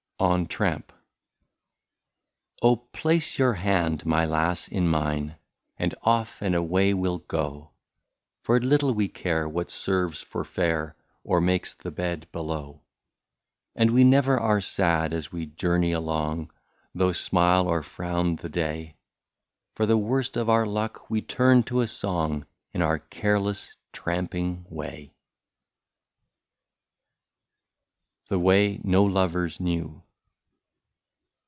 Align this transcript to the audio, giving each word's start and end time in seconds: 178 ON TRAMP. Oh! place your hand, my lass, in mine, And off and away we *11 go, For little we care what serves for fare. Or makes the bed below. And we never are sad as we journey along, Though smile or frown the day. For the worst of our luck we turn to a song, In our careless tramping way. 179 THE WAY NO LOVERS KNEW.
178 0.21 0.67
ON 0.69 0.77
TRAMP. 0.77 0.91
Oh! 2.61 2.75
place 2.75 3.39
your 3.39 3.53
hand, 3.55 4.05
my 4.05 4.23
lass, 4.23 4.67
in 4.67 4.87
mine, 4.87 5.35
And 5.77 5.95
off 6.03 6.43
and 6.43 6.53
away 6.53 6.93
we 6.93 7.07
*11 7.09 7.27
go, 7.27 7.71
For 8.43 8.59
little 8.59 8.93
we 8.93 9.07
care 9.07 9.49
what 9.49 9.71
serves 9.71 10.21
for 10.21 10.43
fare. 10.43 10.95
Or 11.23 11.41
makes 11.41 11.73
the 11.73 11.89
bed 11.89 12.27
below. 12.31 12.83
And 13.75 13.89
we 13.89 14.03
never 14.03 14.39
are 14.39 14.61
sad 14.61 15.11
as 15.11 15.31
we 15.31 15.47
journey 15.47 15.91
along, 15.91 16.51
Though 16.93 17.13
smile 17.13 17.67
or 17.67 17.81
frown 17.81 18.35
the 18.35 18.49
day. 18.49 18.97
For 19.73 19.87
the 19.87 19.97
worst 19.97 20.37
of 20.37 20.51
our 20.51 20.67
luck 20.67 21.09
we 21.09 21.23
turn 21.23 21.63
to 21.63 21.81
a 21.81 21.87
song, 21.87 22.45
In 22.73 22.83
our 22.83 22.99
careless 22.99 23.75
tramping 23.91 24.67
way. 24.69 25.15
179 28.27 28.27
THE 28.29 28.37
WAY 28.39 28.79
NO 28.83 29.03
LOVERS 29.03 29.59
KNEW. 29.59 30.03